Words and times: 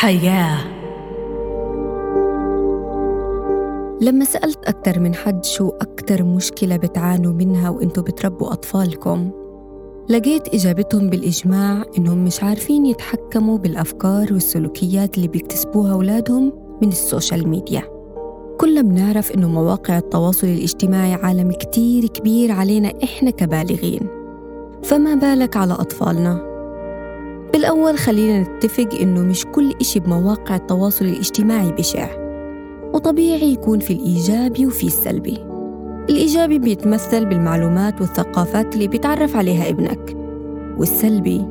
حياة. 0.00 0.58
لما 4.00 4.24
سألت 4.24 4.58
أكثر 4.64 5.00
من 5.00 5.14
حد 5.14 5.44
شو 5.44 5.68
أكثر 5.68 6.22
مشكلة 6.22 6.76
بتعانوا 6.76 7.32
منها 7.32 7.70
وإنتوا 7.70 8.02
بتربوا 8.02 8.52
أطفالكم 8.52 9.30
لقيت 10.08 10.54
إجابتهم 10.54 11.10
بالإجماع 11.10 11.84
إنهم 11.98 12.24
مش 12.24 12.42
عارفين 12.42 12.86
يتحكموا 12.86 13.58
بالأفكار 13.58 14.32
والسلوكيات 14.32 15.16
اللي 15.16 15.28
بيكتسبوها 15.28 15.92
أولادهم 15.92 16.52
من 16.82 16.88
السوشيال 16.88 17.48
ميديا. 17.48 17.82
كلنا 18.60 18.82
بنعرف 18.82 19.32
إنه 19.32 19.48
مواقع 19.48 19.98
التواصل 19.98 20.46
الاجتماعي 20.46 21.14
عالم 21.14 21.52
كتير 21.52 22.06
كبير 22.06 22.52
علينا 22.52 22.92
إحنا 23.04 23.30
كبالغين. 23.30 24.08
فما 24.82 25.14
بالك 25.14 25.56
على 25.56 25.72
أطفالنا؟ 25.72 26.55
بالأول 27.56 27.98
خلينا 27.98 28.40
نتفق 28.42 28.88
إنه 29.00 29.20
مش 29.20 29.46
كل 29.46 29.74
إشي 29.80 30.00
بمواقع 30.00 30.56
التواصل 30.56 31.04
الاجتماعي 31.04 31.72
بشع 31.72 32.08
وطبيعي 32.94 33.52
يكون 33.52 33.78
في 33.78 33.92
الإيجابي 33.92 34.66
وفي 34.66 34.86
السلبي 34.86 35.38
الإيجابي 36.10 36.58
بيتمثل 36.58 37.24
بالمعلومات 37.24 38.00
والثقافات 38.00 38.74
اللي 38.74 38.88
بيتعرف 38.88 39.36
عليها 39.36 39.68
ابنك 39.68 40.16
والسلبي 40.78 41.44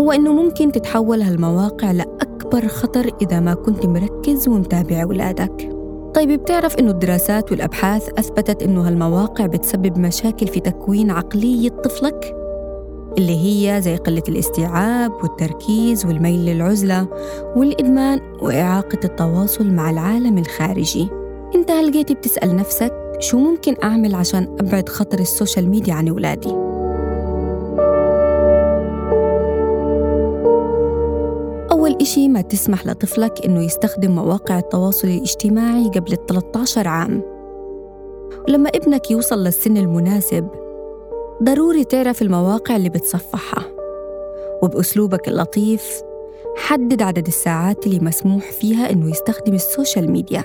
هو 0.00 0.12
إنه 0.12 0.32
ممكن 0.32 0.72
تتحول 0.72 1.22
هالمواقع 1.22 1.90
لأكبر 1.90 2.68
خطر 2.68 3.10
إذا 3.22 3.40
ما 3.40 3.54
كنت 3.54 3.86
مركز 3.86 4.48
ومتابع 4.48 5.02
أولادك 5.02 5.70
طيب 6.14 6.40
بتعرف 6.40 6.78
إنه 6.78 6.90
الدراسات 6.90 7.50
والأبحاث 7.52 8.08
أثبتت 8.18 8.62
إنه 8.62 8.88
هالمواقع 8.88 9.46
بتسبب 9.46 9.98
مشاكل 9.98 10.46
في 10.46 10.60
تكوين 10.60 11.10
عقلية 11.10 11.68
طفلك؟ 11.68 12.43
اللي 13.18 13.36
هي 13.44 13.82
زي 13.82 13.96
قلة 13.96 14.22
الاستيعاب 14.28 15.12
والتركيز 15.22 16.06
والميل 16.06 16.40
للعزلة 16.46 17.06
والإدمان 17.56 18.20
وإعاقة 18.42 18.98
التواصل 19.04 19.70
مع 19.70 19.90
العالم 19.90 20.38
الخارجي 20.38 21.08
إنت 21.54 21.70
هل 21.70 21.92
جيت 21.92 22.12
بتسأل 22.12 22.56
نفسك 22.56 22.92
شو 23.18 23.38
ممكن 23.38 23.76
أعمل 23.84 24.14
عشان 24.14 24.56
أبعد 24.60 24.88
خطر 24.88 25.18
السوشيال 25.18 25.68
ميديا 25.68 25.94
عن 25.94 26.08
أولادي؟ 26.08 26.50
أول 31.72 31.96
إشي 32.00 32.28
ما 32.28 32.40
تسمح 32.40 32.86
لطفلك 32.86 33.44
إنه 33.44 33.64
يستخدم 33.64 34.10
مواقع 34.14 34.58
التواصل 34.58 35.08
الاجتماعي 35.08 35.88
قبل 35.88 36.12
ال 36.12 36.26
13 36.26 36.88
عام 36.88 37.22
ولما 38.48 38.68
ابنك 38.68 39.10
يوصل 39.10 39.44
للسن 39.44 39.76
المناسب 39.76 40.48
ضروري 41.44 41.84
تعرف 41.84 42.22
المواقع 42.22 42.76
اللي 42.76 42.88
بتصفحها. 42.88 43.64
وبأسلوبك 44.62 45.28
اللطيف 45.28 46.02
حدد 46.56 47.02
عدد 47.02 47.26
الساعات 47.26 47.86
اللي 47.86 47.98
مسموح 47.98 48.52
فيها 48.52 48.90
إنه 48.90 49.10
يستخدم 49.10 49.54
السوشيال 49.54 50.10
ميديا. 50.10 50.44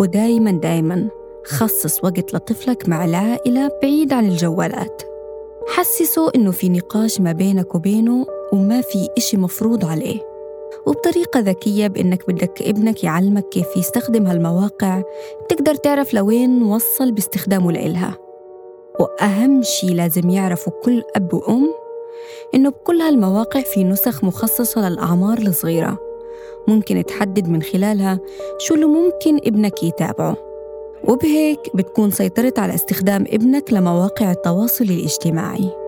ودايما 0.00 0.50
دايما 0.50 1.08
خصص 1.44 2.04
وقت 2.04 2.34
لطفلك 2.34 2.88
مع 2.88 3.04
العائلة 3.04 3.70
بعيد 3.82 4.12
عن 4.12 4.28
الجوالات. 4.28 5.02
حسسه 5.68 6.30
إنه 6.34 6.50
في 6.50 6.68
نقاش 6.68 7.20
ما 7.20 7.32
بينك 7.32 7.74
وبينه 7.74 8.26
وما 8.52 8.80
في 8.80 9.08
إشي 9.18 9.36
مفروض 9.36 9.84
عليه. 9.84 10.20
وبطريقة 10.86 11.40
ذكية 11.40 11.86
بإنك 11.86 12.26
بدك 12.28 12.62
ابنك 12.62 13.04
يعلمك 13.04 13.48
كيف 13.48 13.76
يستخدم 13.76 14.26
هالمواقع 14.26 15.02
بتقدر 15.44 15.74
تعرف 15.74 16.14
لوين 16.14 16.62
وصل 16.62 17.12
باستخدامه 17.12 17.72
لإلها. 17.72 18.23
وأهم 19.00 19.62
شي 19.62 19.86
لازم 19.86 20.30
يعرفوا 20.30 20.72
كل 20.84 21.02
أب 21.16 21.34
وأم 21.34 21.74
إنه 22.54 22.70
بكل 22.70 23.00
هالمواقع 23.00 23.60
في 23.60 23.84
نسخ 23.84 24.24
مخصصة 24.24 24.88
للأعمار 24.88 25.38
الصغيرة. 25.38 25.98
ممكن 26.68 27.04
تحدد 27.04 27.48
من 27.48 27.62
خلالها 27.62 28.20
شو 28.58 28.74
اللي 28.74 28.86
ممكن 28.86 29.36
ابنك 29.36 29.82
يتابعه. 29.82 30.36
وبهيك 31.04 31.76
بتكون 31.76 32.10
سيطرت 32.10 32.58
على 32.58 32.74
استخدام 32.74 33.24
ابنك 33.28 33.72
لمواقع 33.72 34.32
التواصل 34.32 34.84
الاجتماعي. 34.84 35.83